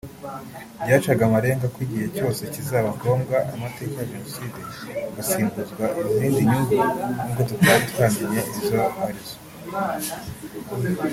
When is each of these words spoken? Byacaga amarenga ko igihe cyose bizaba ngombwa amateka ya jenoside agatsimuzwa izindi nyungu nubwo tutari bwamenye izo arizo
Byacaga 0.83 1.21
amarenga 1.27 1.65
ko 1.73 1.77
igihe 1.85 2.05
cyose 2.15 2.41
bizaba 2.53 2.89
ngombwa 2.97 3.37
amateka 3.55 3.95
ya 4.01 4.09
jenoside 4.11 4.59
agatsimuzwa 5.09 5.85
izindi 6.09 6.41
nyungu 6.49 6.79
nubwo 7.17 7.41
tutari 7.49 7.83
bwamenye 7.93 8.39
izo 8.57 8.79
arizo 9.05 9.37